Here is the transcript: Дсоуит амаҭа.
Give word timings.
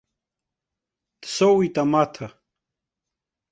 Дсоуит 1.21 1.75
амаҭа. 1.81 2.27